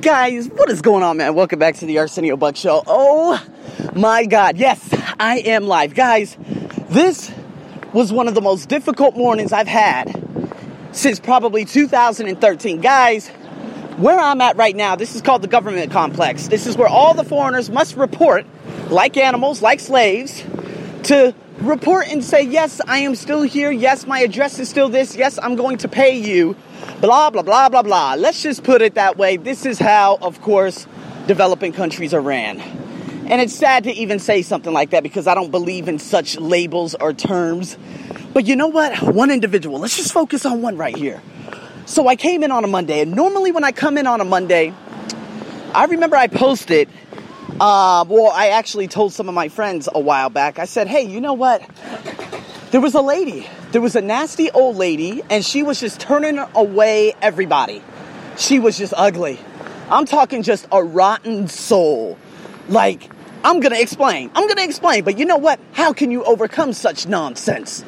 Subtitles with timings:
[0.00, 1.34] Guys, what is going on, man?
[1.34, 2.84] Welcome back to the Arsenio Buck Show.
[2.86, 3.44] Oh
[3.96, 5.96] my God, yes, I am live.
[5.96, 6.36] Guys,
[6.88, 7.32] this
[7.92, 10.14] was one of the most difficult mornings I've had
[10.92, 12.80] since probably 2013.
[12.80, 13.26] Guys,
[13.96, 16.46] where I'm at right now, this is called the government complex.
[16.46, 18.46] This is where all the foreigners must report,
[18.88, 20.44] like animals, like slaves,
[21.04, 23.72] to report and say, Yes, I am still here.
[23.72, 25.16] Yes, my address is still this.
[25.16, 26.56] Yes, I'm going to pay you.
[27.02, 28.14] Blah, blah, blah, blah, blah.
[28.14, 29.36] Let's just put it that way.
[29.36, 30.86] This is how, of course,
[31.26, 32.60] developing countries are ran.
[32.60, 36.38] And it's sad to even say something like that because I don't believe in such
[36.38, 37.76] labels or terms.
[38.32, 39.02] But you know what?
[39.02, 39.80] One individual.
[39.80, 41.20] Let's just focus on one right here.
[41.86, 44.24] So I came in on a Monday, and normally when I come in on a
[44.24, 44.72] Monday,
[45.74, 46.88] I remember I posted
[47.60, 51.02] uh, well, I actually told some of my friends a while back, I said, hey,
[51.02, 51.62] you know what?
[52.72, 56.38] There was a lady, there was a nasty old lady, and she was just turning
[56.54, 57.82] away everybody.
[58.38, 59.38] She was just ugly.
[59.90, 62.16] I'm talking just a rotten soul.
[62.70, 63.10] Like,
[63.44, 64.30] I'm gonna explain.
[64.34, 65.60] I'm gonna explain, but you know what?
[65.72, 67.84] How can you overcome such nonsense?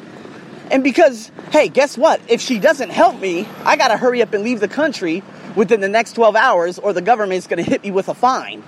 [0.69, 2.21] And because, hey, guess what?
[2.27, 5.23] If she doesn't help me, I gotta hurry up and leave the country
[5.55, 8.61] within the next 12 hours, or the government's gonna hit me with a fine.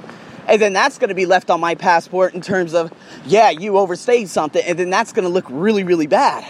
[0.48, 2.92] And then that's going to be left on my passport in terms of,
[3.26, 4.64] yeah, you overstayed something.
[4.66, 6.45] And then that's going to look really, really bad.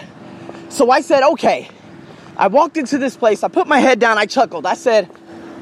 [0.68, 1.68] So I said, okay.
[2.36, 3.42] I walked into this place.
[3.42, 4.16] I put my head down.
[4.16, 4.64] I chuckled.
[4.64, 5.10] I said,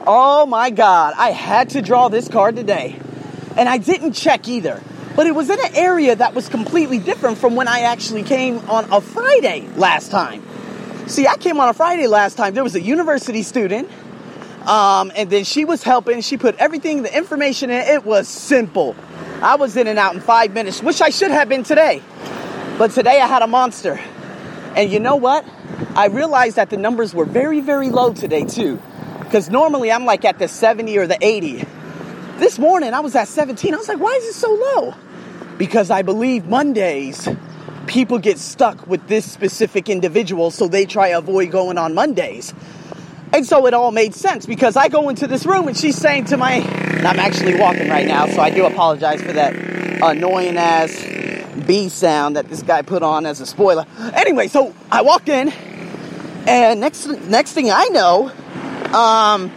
[0.07, 3.01] oh my God, I had to draw this card today.
[3.57, 4.83] And I didn't check either.
[5.17, 8.59] But it was in an area that was completely different from when I actually came
[8.69, 10.47] on a Friday last time.
[11.07, 12.53] See, I came on a Friday last time.
[12.53, 13.89] There was a university student
[14.67, 16.21] um, and then she was helping.
[16.21, 17.81] She put everything, the information in.
[17.83, 18.97] It was simple.
[19.43, 22.03] I was in and out in five minutes, which I should have been today.
[22.79, 24.01] But today I had a monster.
[24.75, 25.45] And you know what?
[25.95, 28.81] I realized that the numbers were very, very low today, too.
[29.21, 31.65] Because normally I'm like at the 70 or the 80.
[32.39, 33.73] This morning I was at 17.
[33.73, 34.95] I was like, why is it so low?
[35.59, 37.29] Because I believe Mondays
[37.87, 42.53] people get stuck with this specific individual, so they try to avoid going on Mondays.
[43.37, 46.25] And so it all made sense because I go into this room and she's saying
[46.27, 49.55] to my, I'm actually walking right now, so I do apologize for that
[50.03, 50.91] annoying ass
[51.67, 53.85] B sound that this guy put on as a spoiler.
[54.15, 55.53] Anyway, so I walked in,
[56.47, 58.29] and next next thing I know,
[58.95, 59.53] um,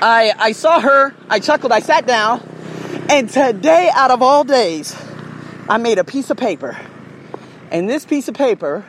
[0.00, 1.16] I I saw her.
[1.28, 1.72] I chuckled.
[1.72, 2.48] I sat down,
[3.10, 4.94] and today, out of all days,
[5.68, 6.78] I made a piece of paper,
[7.72, 8.84] and this piece of paper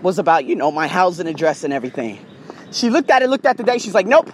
[0.00, 2.24] was about you know my housing address and everything.
[2.74, 3.78] She looked at it, looked at the day.
[3.78, 4.28] She's like, nope.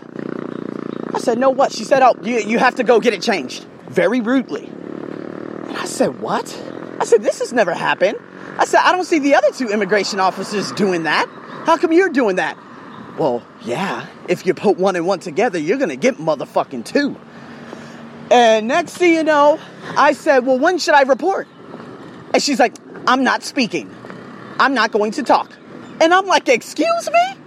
[1.14, 1.72] I said, no, what?
[1.72, 3.64] She said, oh, you, you have to go get it changed.
[3.88, 4.64] Very rudely.
[4.64, 6.48] And I said, what?
[6.98, 8.16] I said, this has never happened.
[8.56, 11.28] I said, I don't see the other two immigration officers doing that.
[11.66, 12.56] How come you're doing that?
[13.18, 17.16] Well, yeah, if you put one and one together, you're gonna get motherfucking two.
[18.30, 19.60] And next thing you know,
[19.98, 21.46] I said, well, when should I report?
[22.32, 22.74] And she's like,
[23.06, 23.94] I'm not speaking.
[24.58, 25.52] I'm not going to talk.
[26.00, 27.39] And I'm like, excuse me?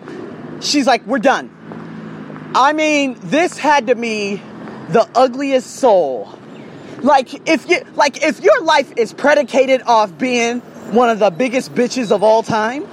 [0.64, 1.52] She's like, we're done.
[2.56, 4.42] I mean, this had to be
[4.90, 6.38] the ugliest soul.
[7.02, 11.74] Like if you like if your life is predicated off being one of the biggest
[11.74, 12.86] bitches of all time,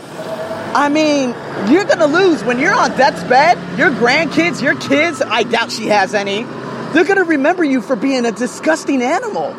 [0.75, 1.34] I mean,
[1.70, 3.56] you're gonna lose when you're on death's bed.
[3.78, 6.42] Your grandkids, your kids, I doubt she has any.
[6.92, 9.54] They're gonna remember you for being a disgusting animal.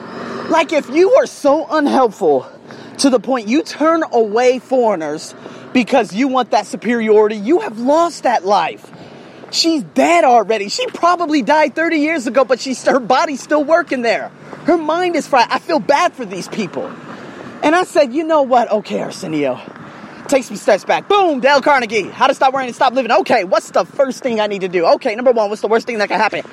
[0.50, 2.46] Like if you are so unhelpful
[2.98, 5.34] to the point you turn away foreigners
[5.74, 8.92] because you want that superiority, you have lost that life.
[9.52, 10.70] She's dead already.
[10.70, 14.30] She probably died 30 years ago, but she's her body's still working there.
[14.66, 15.48] Her mind is fried.
[15.50, 16.88] I feel bad for these people.
[17.64, 18.72] And I said, you know what?
[18.72, 19.60] Okay, Arsenio.
[20.28, 21.10] Take some steps back.
[21.10, 22.04] Boom, Dale Carnegie.
[22.04, 23.12] How to stop worrying and stop living.
[23.12, 24.86] Okay, what's the first thing I need to do?
[24.86, 26.44] Okay, number one, what's the worst thing that can happen?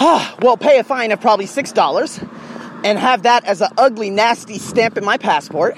[0.00, 2.28] Ah, well, pay a fine of probably $6
[2.84, 5.76] and have that as an ugly, nasty stamp in my passport.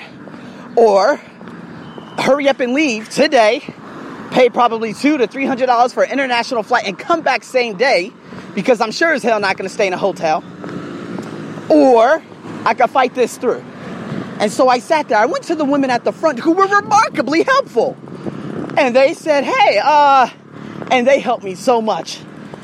[0.77, 1.21] Or
[2.19, 3.63] hurry up and leave today,
[4.31, 7.77] pay probably two to three hundred dollars for an international flight, and come back same
[7.77, 8.13] day
[8.55, 10.43] because I'm sure as hell not going to stay in a hotel.
[11.69, 12.23] Or
[12.65, 13.65] I could fight this through.
[14.39, 15.19] And so I sat there.
[15.19, 17.97] I went to the women at the front who were remarkably helpful.
[18.77, 20.29] And they said, hey, uh,
[20.91, 22.21] and they helped me so much.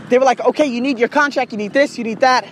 [0.08, 2.46] They were like, okay, you need your contract, you need this, you need that.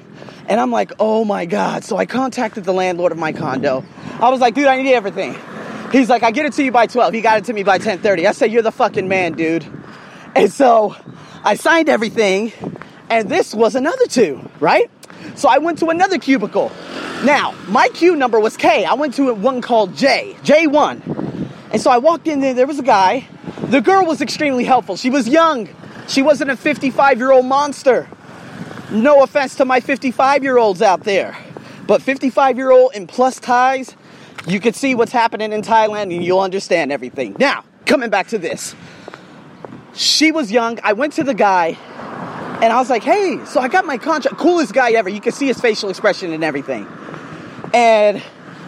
[0.48, 1.84] And I'm like, oh my God.
[1.84, 3.84] So I contacted the landlord of my condo.
[4.18, 5.36] I was like, dude, I need everything.
[5.92, 7.14] He's like, I get it to you by 12.
[7.14, 8.26] He got it to me by 10:30.
[8.26, 9.66] I said, You're the fucking man, dude.
[10.36, 10.94] And so
[11.42, 12.52] I signed everything,
[13.08, 14.88] and this was another two, right?
[15.34, 16.70] So I went to another cubicle.
[17.24, 18.84] Now, my queue number was K.
[18.84, 21.50] I went to one called J, J1.
[21.72, 23.26] And so I walked in there, there was a guy.
[23.64, 24.96] The girl was extremely helpful.
[24.96, 25.68] She was young.
[26.08, 28.08] She wasn't a 55 year old monster.
[28.90, 31.36] No offense to my 55 year olds out there,
[31.86, 33.94] but 55 year old in plus Thais,
[34.46, 37.36] you can see what's happening in Thailand and you'll understand everything.
[37.38, 38.74] Now, coming back to this.
[39.94, 40.78] She was young.
[40.82, 41.76] I went to the guy
[42.62, 44.36] and I was like, hey, so I got my contract.
[44.38, 45.08] Coolest guy ever.
[45.08, 46.86] You can see his facial expression and everything.
[47.74, 48.22] And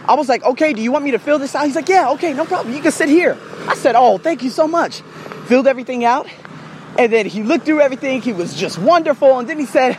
[0.05, 1.65] I was like, okay, do you want me to fill this out?
[1.65, 2.75] He's like, yeah, okay, no problem.
[2.75, 3.37] You can sit here.
[3.67, 5.01] I said, oh, thank you so much.
[5.47, 6.27] Filled everything out.
[6.99, 8.21] And then he looked through everything.
[8.21, 9.39] He was just wonderful.
[9.39, 9.97] And then he said,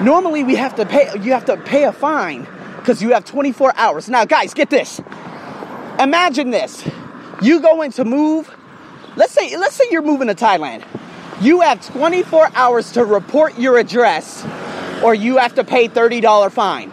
[0.00, 2.46] normally we have to pay, you have to pay a fine
[2.82, 4.08] because you have 24 hours.
[4.08, 5.00] Now, guys, get this.
[6.00, 6.84] Imagine this.
[7.40, 8.52] You go in to move.
[9.14, 10.84] Let's say, let's say you're moving to Thailand.
[11.40, 14.44] You have 24 hours to report your address
[15.02, 16.90] or you have to pay $30 fine.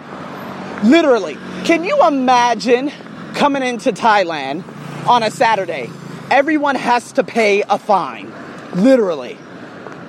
[0.88, 1.38] Literally.
[1.65, 2.91] Can you imagine
[3.33, 4.63] coming into Thailand
[5.07, 5.89] on a Saturday?
[6.30, 8.31] Everyone has to pay a fine.
[8.75, 9.38] Literally.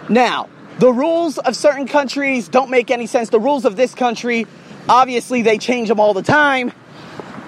[0.09, 0.49] Now,
[0.79, 3.31] the rules of certain countries don't make any sense.
[3.31, 4.47] The rules of this country,
[4.91, 6.73] obviously, they change them all the time.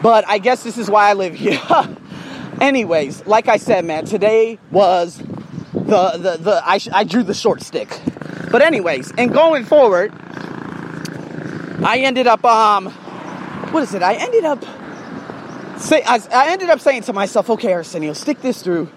[0.01, 1.61] But I guess this is why I live here.
[2.61, 7.63] Anyways, like I said, man, today was the the the I, I drew the short
[7.63, 8.01] stick.
[8.51, 10.13] But anyways, and going forward,
[11.83, 12.91] I ended up um
[13.73, 14.03] what is it?
[14.03, 14.63] I ended up
[15.81, 18.91] say I, I ended up saying to myself, okay, Arsenio, stick this through.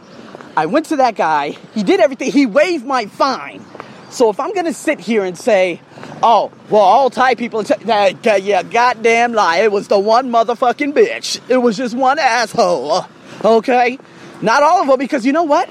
[0.57, 1.51] I went to that guy.
[1.73, 2.31] He did everything.
[2.31, 3.65] He waived my fine.
[4.09, 5.81] So if I'm gonna sit here and say,
[6.23, 9.57] oh, well, all Thai people, t- yeah, goddamn lie.
[9.57, 11.39] It was the one motherfucking bitch.
[11.49, 13.05] It was just one asshole.
[13.43, 13.99] Okay,
[14.41, 15.69] not all of them, because you know what?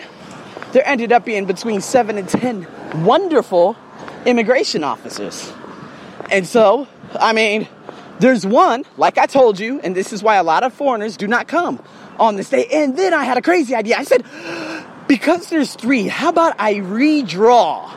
[0.73, 2.67] There ended up being between seven and ten
[3.05, 3.77] wonderful
[4.27, 5.53] immigration officers.
[6.31, 6.89] And so,
[7.19, 7.69] I mean,
[8.19, 11.27] there's one, like I told you, and this is why a lot of foreigners do
[11.27, 11.83] not come
[12.19, 12.67] on this day.
[12.73, 13.97] And then I had a crazy idea.
[13.97, 14.25] I said,
[15.09, 17.91] because there's three, how about I redraw?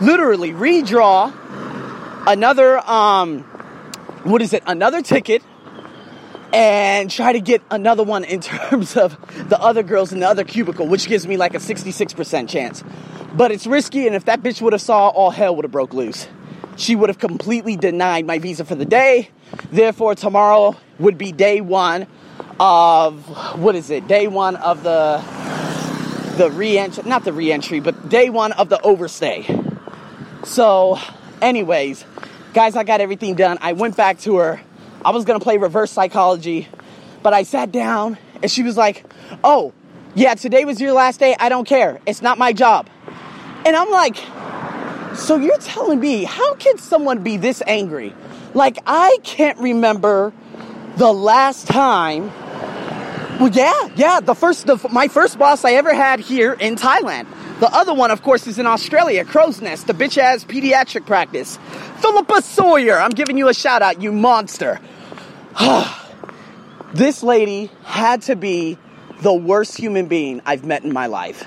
[0.00, 1.32] Literally redraw
[2.26, 3.44] another um
[4.24, 4.62] what is it?
[4.66, 5.42] Another ticket
[6.52, 9.16] and try to get another one in terms of
[9.48, 12.84] the other girls in the other cubicle, which gives me like a 66% chance.
[13.34, 15.94] But it's risky, and if that bitch would have saw, all hell would have broke
[15.94, 16.28] loose.
[16.76, 19.30] She would have completely denied my visa for the day.
[19.70, 22.06] Therefore, tomorrow would be day one
[22.60, 23.24] of
[23.58, 24.06] what is it?
[24.06, 25.22] Day one of the
[26.36, 29.46] the re-entry, not the re-entry, but day one of the overstay.
[30.44, 30.98] So,
[31.42, 32.04] anyways,
[32.54, 33.58] guys, I got everything done.
[33.60, 34.60] I went back to her
[35.04, 36.68] I was gonna play reverse psychology,
[37.22, 39.04] but I sat down and she was like,
[39.42, 39.72] Oh,
[40.14, 41.34] yeah, today was your last day.
[41.38, 42.00] I don't care.
[42.06, 42.88] It's not my job.
[43.66, 44.16] And I'm like,
[45.16, 48.14] So you're telling me, how can someone be this angry?
[48.54, 50.32] Like, I can't remember
[50.96, 52.30] the last time.
[53.40, 57.26] Well, yeah, yeah, the first, the, my first boss I ever had here in Thailand.
[57.62, 61.60] The other one, of course, is in Australia, Crow's Nest, the bitch ass pediatric practice.
[62.00, 64.80] Philippa Sawyer, I'm giving you a shout out, you monster.
[66.92, 68.78] this lady had to be
[69.20, 71.46] the worst human being I've met in my life.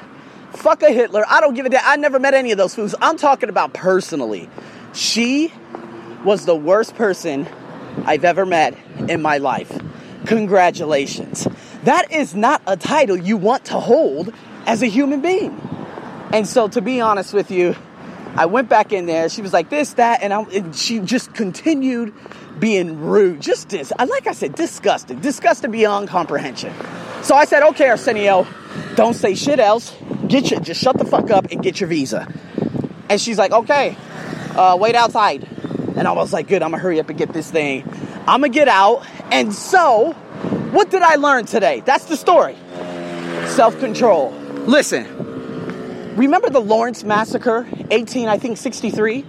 [0.53, 1.25] Fuck a Hitler.
[1.27, 1.81] I don't give a damn.
[1.83, 2.95] I never met any of those fools.
[3.01, 4.50] I'm talking about personally.
[4.94, 5.51] She
[6.23, 7.45] was the worst person
[8.06, 8.77] I've ever met
[9.09, 9.77] in my life.
[10.27, 11.45] Congratulations.
[11.83, 14.33] That is not a title you want to hold
[14.65, 15.75] as a human being.
[16.33, 17.75] And so, to be honest with you,
[18.36, 19.30] I went back in there.
[19.30, 22.13] She was like this, that, and, I, and she just continued
[22.60, 23.41] being rude.
[23.41, 26.74] Just this, like I said, disgusting, disgusting beyond comprehension.
[27.24, 28.46] So I said, okay, Arsenio,
[28.96, 29.96] don't say shit else.
[30.27, 32.27] Get your, just shut the fuck up and get your visa.
[33.10, 33.96] And she's like, okay,
[34.55, 35.48] uh, wait outside.
[35.96, 37.84] And I was like, good, I'm gonna hurry up and get this thing.
[38.27, 39.05] I'm gonna get out.
[39.32, 40.12] And so,
[40.72, 41.82] what did I learn today?
[41.86, 42.58] That's the story.
[43.48, 44.32] Self control.
[44.65, 45.05] Listen,
[46.15, 49.25] remember the Lawrence Massacre, 18, I think 63?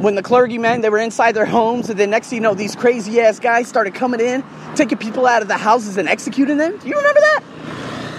[0.00, 2.74] when the clergymen they were inside their homes and then next thing you know these
[2.74, 4.42] crazy ass guys started coming in
[4.74, 6.74] taking people out of the houses and executing them.
[6.78, 7.40] Do you remember that?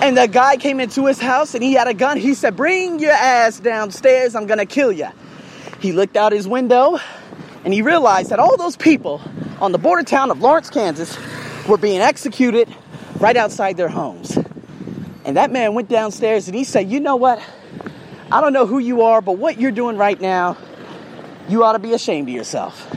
[0.03, 2.17] And the guy came into his house and he had a gun.
[2.17, 4.36] He said bring your ass downstairs.
[4.36, 5.07] I'm gonna kill you
[5.81, 7.00] he looked out his window
[7.65, 9.19] and he realized that all those people
[9.60, 11.17] on the border town of lawrence kansas
[11.67, 12.74] were being executed
[13.19, 14.38] right outside their homes.
[15.25, 17.41] And that man went downstairs and he said you know what
[18.31, 20.57] i don't know who you are but what you're doing right now
[21.51, 22.88] you ought to be ashamed of yourself.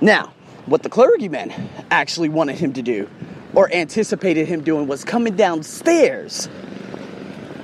[0.00, 0.32] Now,
[0.66, 1.52] what the clergyman
[1.90, 3.08] actually wanted him to do
[3.54, 6.48] or anticipated him doing was coming downstairs,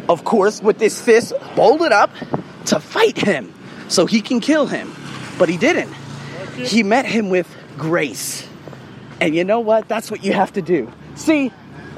[0.09, 2.11] of course, with this fist bolted up
[2.67, 3.53] to fight him
[3.89, 4.93] so he can kill him.
[5.39, 5.93] But he didn't.
[6.57, 8.47] He met him with grace.
[9.21, 9.89] And you know what?
[9.89, 10.93] That's what you have to do.
[11.15, 11.53] See,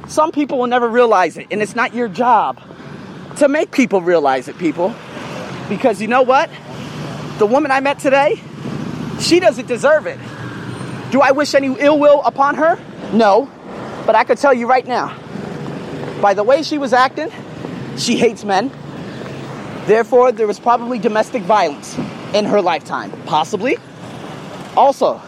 [0.08, 2.60] some people will never realize it, and it's not your job
[3.36, 4.94] to make people realize it, people.
[5.68, 6.50] Because you know what?
[7.38, 8.40] The woman I met today,
[9.20, 10.18] She doesn't deserve it.
[11.10, 12.78] Do I wish any ill will upon her?
[13.12, 13.50] No.
[14.06, 15.14] But I could tell you right now,
[16.22, 17.30] by the way she was acting,
[17.98, 18.72] she hates men.
[19.86, 21.98] Therefore, there was probably domestic violence
[22.32, 23.12] in her lifetime.
[23.26, 23.76] Possibly.
[24.76, 25.20] Also,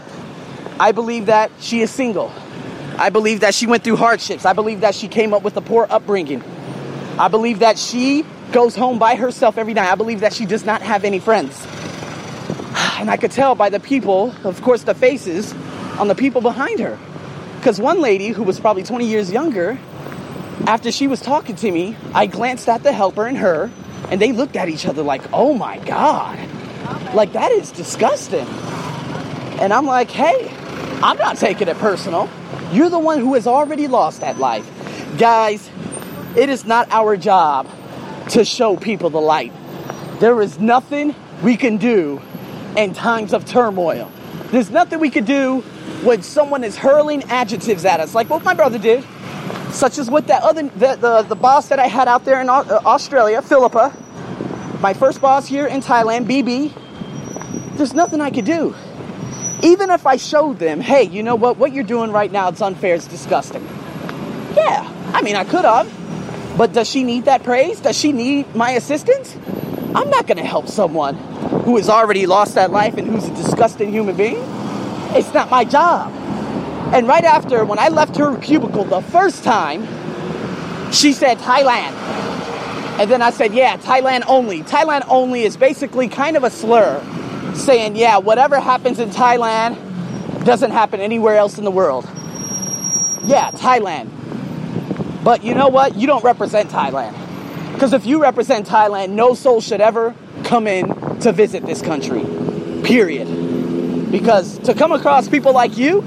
[0.80, 2.32] I believe that she is single.
[2.97, 4.47] I believe that she went through hardships.
[4.47, 6.42] I believe that she came up with a poor upbringing.
[7.19, 9.90] I believe that she goes home by herself every night.
[9.90, 11.66] I believe that she does not have any friends.
[12.99, 15.52] And I could tell by the people, of course, the faces
[15.99, 16.99] on the people behind her.
[17.57, 19.78] Because one lady who was probably 20 years younger,
[20.66, 23.71] after she was talking to me, I glanced at the helper and her,
[24.09, 26.38] and they looked at each other like, oh my God.
[27.14, 28.47] Like, that is disgusting.
[29.61, 30.49] And I'm like, hey,
[31.02, 32.28] I'm not taking it personal.
[32.73, 34.69] You're the one who has already lost that life.
[35.19, 35.69] Guys,
[36.37, 37.69] it is not our job
[38.31, 39.53] to show people the light.
[40.21, 42.23] There is nothing we can do
[42.77, 44.11] in times of turmoil.
[44.51, 45.61] There's nothing we can do
[46.03, 49.05] when someone is hurling adjectives at us, like what my brother did,
[49.71, 52.49] such as with that other the, the, the boss that I had out there in
[52.49, 53.97] uh, Australia, Philippa,
[54.81, 57.77] my first boss here in Thailand, BB.
[57.77, 58.75] There's nothing I could do.
[59.62, 61.57] Even if I showed them, hey, you know what?
[61.57, 63.65] What you're doing right now, it's unfair, it's disgusting.
[64.57, 66.01] Yeah, I mean, I could have.
[66.56, 67.80] But does she need that praise?
[67.80, 69.37] Does she need my assistance?
[69.94, 71.14] I'm not going to help someone
[71.64, 74.42] who has already lost that life and who's a disgusting human being.
[75.14, 76.12] It's not my job.
[76.94, 79.82] And right after, when I left her cubicle the first time,
[80.92, 81.92] she said Thailand.
[82.99, 84.62] And then I said, yeah, Thailand only.
[84.62, 87.02] Thailand only is basically kind of a slur
[87.54, 89.76] saying, yeah, whatever happens in Thailand
[90.44, 92.04] doesn't happen anywhere else in the world.
[93.25, 94.11] Yeah, Thailand.
[95.23, 95.97] But you know what?
[95.97, 97.12] You don't represent Thailand.
[97.73, 100.14] Because if you represent Thailand, no soul should ever
[100.45, 102.23] come in to visit this country.
[102.83, 104.11] Period.
[104.11, 106.02] Because to come across people like you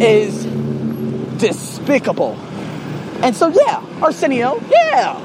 [0.00, 0.44] is
[1.38, 2.34] despicable.
[3.22, 5.18] And so, yeah, Arsenio, yeah,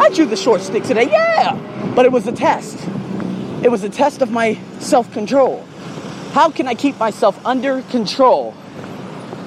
[0.00, 1.92] I drew the short stick today, yeah.
[1.94, 2.78] But it was a test.
[3.62, 5.64] It was a test of my self control.
[6.32, 8.54] How can I keep myself under control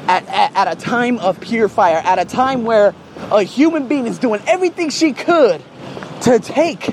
[0.08, 2.96] at, at, at, a time of pure fire, at a time where
[3.32, 5.62] a human being is doing everything she could
[6.22, 6.86] to take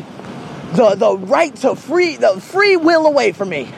[0.72, 3.68] the, the right to free, the free will away from me?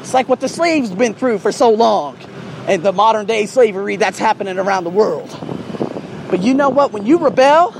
[0.00, 2.18] It's like what the slaves been through for so long
[2.66, 5.28] and the modern day slavery that's happening around the world.
[6.30, 6.92] But you know what?
[6.92, 7.74] When you rebel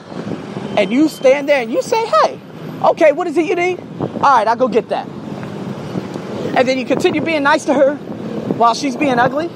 [0.76, 2.40] and you stand there and you say, hey,
[2.82, 3.80] okay, what is it you need?
[4.00, 5.08] All right, I'll go get that.
[6.56, 9.48] And then you continue being nice to her while she's being ugly.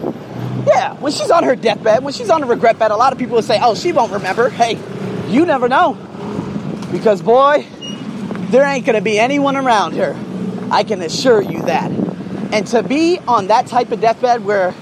[0.67, 3.19] Yeah, when she's on her deathbed, when she's on a regret bed, a lot of
[3.19, 4.49] people will say, oh, she won't remember.
[4.49, 4.79] Hey,
[5.29, 5.95] you never know.
[6.91, 7.67] Because, boy,
[8.51, 10.17] there ain't going to be anyone around her.
[10.71, 11.91] I can assure you that.
[12.53, 14.75] And to be on that type of deathbed where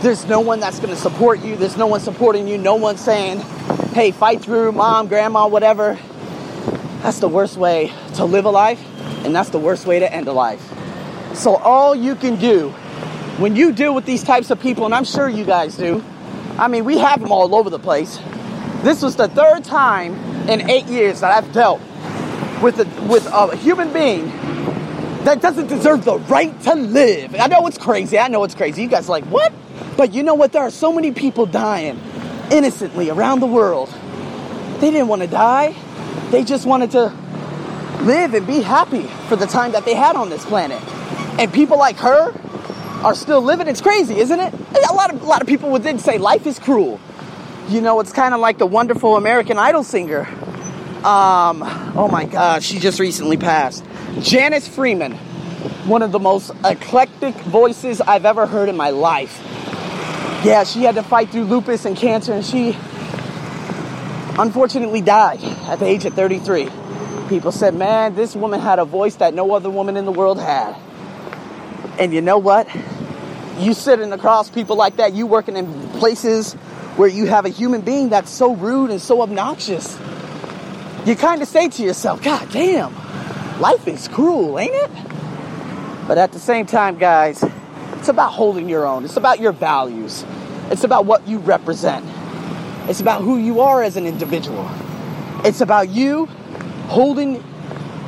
[0.00, 2.96] there's no one that's going to support you, there's no one supporting you, no one
[2.96, 3.40] saying,
[3.92, 5.98] hey, fight through, mom, grandma, whatever,
[7.02, 8.82] that's the worst way to live a life.
[9.24, 10.62] And that's the worst way to end a life.
[11.34, 12.72] So, all you can do
[13.38, 16.04] when you deal with these types of people, and I'm sure you guys do,
[16.58, 18.18] I mean, we have them all over the place.
[18.82, 20.14] This was the third time
[20.48, 21.80] in eight years that I've dealt
[22.60, 24.26] with a, with a human being
[25.24, 27.36] that doesn't deserve the right to live.
[27.38, 28.18] I know it's crazy.
[28.18, 28.82] I know it's crazy.
[28.82, 29.52] You guys are like, what?
[29.96, 30.52] But you know what?
[30.52, 32.00] There are so many people dying
[32.50, 33.88] innocently around the world.
[34.80, 35.74] They didn't want to die.
[36.30, 37.12] They just wanted to
[38.02, 40.82] live and be happy for the time that they had on this planet.
[41.38, 42.32] And people like her
[43.04, 43.68] are still living.
[43.68, 44.52] It's crazy, isn't it?
[44.54, 47.00] A lot of a lot of people would then say life is cruel.
[47.68, 50.26] You know, it's kind of like the wonderful American Idol singer.
[51.04, 51.62] Um,
[51.96, 53.84] oh my gosh, she just recently passed.
[54.20, 55.12] Janice Freeman,
[55.86, 59.40] one of the most eclectic voices I've ever heard in my life.
[60.44, 62.76] Yeah, she had to fight through lupus and cancer, and she
[64.38, 66.68] unfortunately died at the age of 33
[67.28, 70.40] people said, man, this woman had a voice that no other woman in the world
[70.40, 70.74] had.
[71.98, 72.68] And you know what?
[73.58, 76.54] You sitting across people like that, you working in places
[76.96, 79.98] where you have a human being that's so rude and so obnoxious.
[81.04, 82.94] You kind of say to yourself, God damn,
[83.60, 84.90] life is cruel, ain't it?
[86.06, 87.44] But at the same time, guys,
[87.94, 89.04] it's about holding your own.
[89.04, 90.24] It's about your values.
[90.70, 92.04] It's about what you represent.
[92.88, 94.68] It's about who you are as an individual.
[95.44, 96.26] It's about you
[96.88, 97.44] holding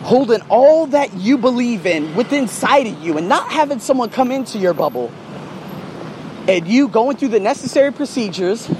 [0.02, 4.30] holding all that you believe in within inside of you and not having someone come
[4.30, 5.12] into your bubble
[6.48, 8.70] and you going through the necessary procedures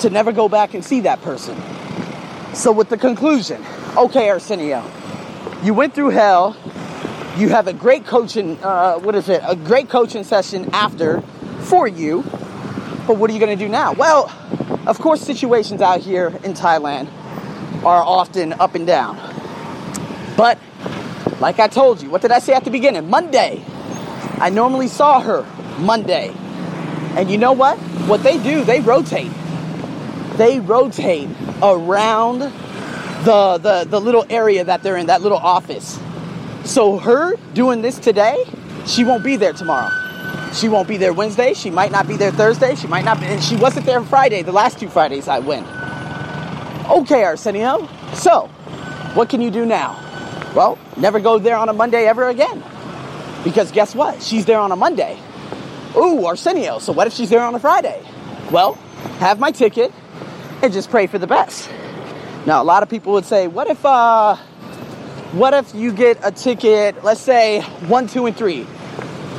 [0.00, 1.56] to never go back and see that person.
[2.54, 3.64] So with the conclusion,
[3.96, 4.84] okay Arsenio,
[5.62, 6.56] you went through hell,
[7.36, 9.42] You have a great coaching, uh, what is it?
[9.44, 11.20] A great coaching session after
[11.62, 12.22] for you.
[13.08, 13.92] But what are you going to do now?
[13.92, 14.30] Well,
[14.86, 17.08] of course, situations out here in Thailand
[17.84, 19.18] are often up and down.
[20.36, 20.60] But
[21.44, 23.10] like I told you, what did I say at the beginning?
[23.10, 23.62] Monday.
[24.38, 25.44] I normally saw her
[25.78, 26.32] Monday.
[27.18, 27.76] And you know what?
[28.08, 29.30] What they do, they rotate.
[30.38, 31.28] They rotate
[31.62, 36.00] around the, the, the little area that they're in, that little office.
[36.64, 38.42] So her doing this today,
[38.86, 39.90] she won't be there tomorrow.
[40.54, 41.52] She won't be there Wednesday.
[41.52, 42.74] She might not be there Thursday.
[42.74, 45.66] She might not be, and she wasn't there Friday, the last two Fridays I went.
[46.90, 47.86] Okay, Arsenio.
[48.14, 48.46] So,
[49.12, 50.03] what can you do now?
[50.54, 52.62] Well, never go there on a Monday ever again.
[53.42, 54.22] Because guess what?
[54.22, 55.18] She's there on a Monday.
[55.96, 56.78] Ooh, Arsenio.
[56.78, 58.02] So what if she's there on a Friday?
[58.50, 58.74] Well,
[59.18, 59.92] have my ticket
[60.62, 61.70] and just pray for the best.
[62.46, 64.36] Now, a lot of people would say, what if, uh,
[65.32, 68.66] what if you get a ticket, let's say one, two, and three?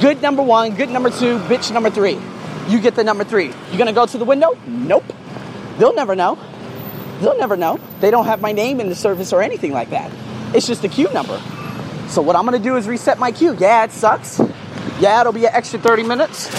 [0.02, 2.20] Good number one, good number two, bitch number three.
[2.68, 3.54] You get the number three.
[3.72, 4.58] You gonna go to the window?
[4.68, 5.06] Nope.
[5.78, 6.38] They'll never know.
[7.22, 7.80] They'll never know.
[8.02, 10.12] They don't have my name in the service or anything like that.
[10.56, 11.38] It's just a queue number.
[12.08, 13.58] So what I'm gonna do is reset my queue.
[13.60, 14.40] Yeah, it sucks.
[15.02, 16.50] Yeah, it'll be an extra 30 minutes,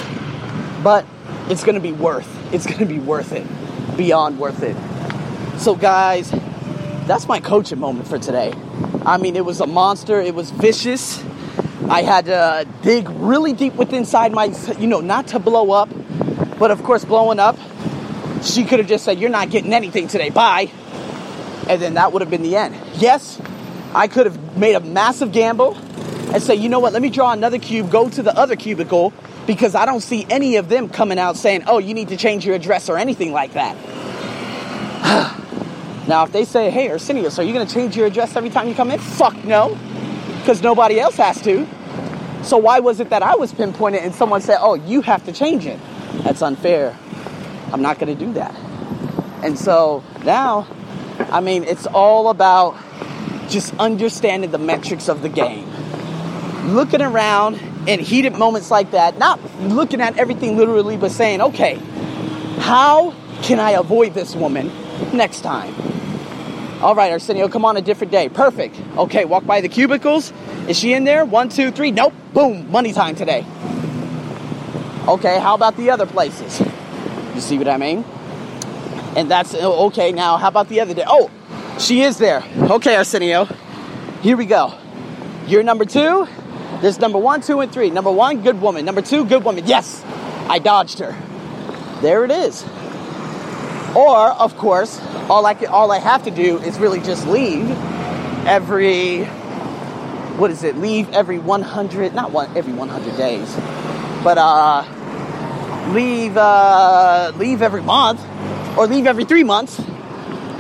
[0.82, 1.06] but
[1.48, 2.28] it's gonna be worth.
[2.52, 3.46] It's gonna be worth it.
[3.96, 4.76] Beyond worth it.
[5.58, 6.30] So guys,
[7.06, 8.52] that's my coaching moment for today.
[9.06, 10.20] I mean, it was a monster.
[10.20, 11.24] It was vicious.
[11.88, 15.88] I had to dig really deep within inside my, you know, not to blow up,
[16.58, 17.56] but of course, blowing up,
[18.42, 20.70] she could have just said, You're not getting anything today, bye.
[21.66, 22.76] And then that would have been the end.
[22.96, 23.40] Yes,
[23.96, 27.32] I could have made a massive gamble and say, You know what, let me draw
[27.32, 29.14] another cube, go to the other cubicle,
[29.46, 32.44] because I don't see any of them coming out saying, Oh, you need to change
[32.44, 33.74] your address or anything like that.
[36.08, 38.68] now, if they say, Hey, Arsenius, are you going to change your address every time
[38.68, 38.98] you come in?
[38.98, 39.78] Fuck no,
[40.40, 41.66] because nobody else has to.
[42.42, 45.32] So why was it that I was pinpointed and someone said, "Oh, you have to
[45.32, 45.80] change it"?
[46.22, 46.96] That's unfair.
[47.72, 48.54] I'm not going to do that.
[49.42, 50.66] And so now,
[51.18, 52.76] I mean, it's all about
[53.48, 55.66] just understanding the metrics of the game.
[56.74, 61.78] Looking around in heated moments like that, not looking at everything literally, but saying, "Okay,
[62.58, 64.70] how can I avoid this woman
[65.12, 65.74] next time?"
[66.82, 68.28] All right, Arsenio, come on a different day.
[68.28, 68.78] Perfect.
[68.98, 70.32] Okay, walk by the cubicles.
[70.68, 71.24] Is she in there?
[71.24, 71.90] One, two, three.
[71.90, 72.12] Nope.
[72.34, 72.70] Boom.
[72.70, 73.46] Money time today.
[75.08, 76.60] Okay, how about the other places?
[77.34, 78.04] You see what I mean?
[79.16, 80.12] And that's okay.
[80.12, 81.04] Now, how about the other day?
[81.06, 81.30] Oh,
[81.78, 82.42] she is there.
[82.56, 83.46] Okay, Arsenio.
[84.22, 84.74] Here we go.
[85.46, 86.26] You're number two.
[86.80, 87.90] There's number one, two, and three.
[87.90, 88.84] Number one, good woman.
[88.84, 89.66] Number two, good woman.
[89.66, 90.02] Yes,
[90.48, 91.14] I dodged her.
[92.02, 92.64] There it is.
[93.94, 97.70] Or, of course, all I can, all I have to do is really just leave
[98.46, 99.24] every
[100.36, 100.76] what is it?
[100.76, 103.54] Leave every 100, not one every 100 days,
[104.22, 104.84] but uh,
[105.94, 108.20] leave uh, leave every month,
[108.76, 109.80] or leave every three months,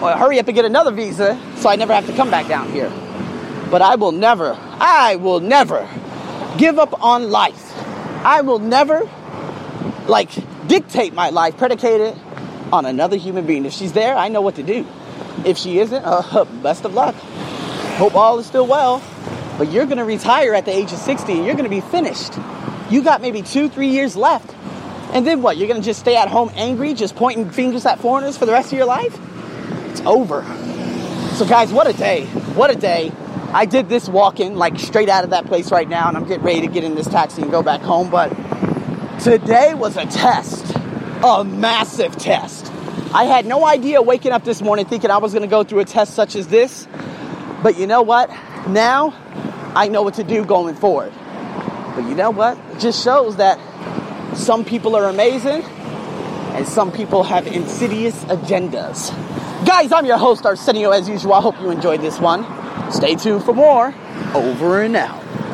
[0.02, 2.70] or hurry up and get another visa so I never have to come back down
[2.70, 2.90] here.
[3.70, 5.88] But I will never, I will never
[6.58, 7.72] give up on life.
[8.24, 9.08] I will never
[10.06, 10.30] like
[10.66, 12.16] dictate my life predicated
[12.72, 13.64] on another human being.
[13.64, 14.86] If she's there, I know what to do.
[15.44, 17.14] If she isn't, uh, best of luck.
[17.96, 19.02] Hope all is still well.
[19.58, 22.34] But you're to retire at the age of 60 and you're to be finished.
[22.90, 24.54] You got maybe two, three years left.
[25.12, 25.56] And then what?
[25.56, 28.72] You're to just stay at home angry, just pointing fingers at foreigners for the rest
[28.72, 29.18] of your life?
[29.96, 30.42] It's over.
[31.36, 32.26] So, guys, what a day.
[32.54, 33.10] What a day.
[33.54, 36.44] I did this walking like straight out of that place right now, and I'm getting
[36.44, 38.10] ready to get in this taxi and go back home.
[38.10, 38.28] But
[39.20, 40.76] today was a test,
[41.24, 42.70] a massive test.
[43.14, 45.86] I had no idea waking up this morning thinking I was to go through a
[45.86, 46.86] test such as this.
[47.62, 48.28] But you know what?
[48.68, 49.14] Now
[49.74, 51.14] I know what to do going forward.
[51.94, 52.58] But you know what?
[52.72, 53.58] It just shows that
[54.36, 59.25] some people are amazing and some people have insidious agendas.
[59.64, 61.32] Guys, I'm your host, Arsenio, as usual.
[61.32, 62.44] I hope you enjoyed this one.
[62.92, 63.94] Stay tuned for more.
[64.34, 65.25] Over and out.